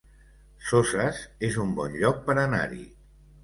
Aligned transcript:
Soses 0.69 1.21
es 1.51 1.61
un 1.67 1.77
bon 1.83 2.01
lloc 2.03 2.27
per 2.31 2.41
anar-hi 2.49 2.85